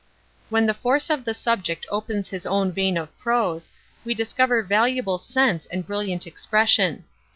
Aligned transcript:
When 0.49 0.65
the 0.65 0.73
force 0.73 1.11
of 1.11 1.25
the 1.25 1.35
subject 1.35 1.85
opens 1.91 2.29
his 2.29 2.47
own 2.47 2.71
vein 2.71 2.97
of 2.97 3.15
prose, 3.19 3.69
we 4.03 4.15
discover 4.15 4.63
valuable 4.63 5.19
sense 5.19 5.67
and 5.67 5.85
brilliant 5.85 6.25
expression. 6.25 7.03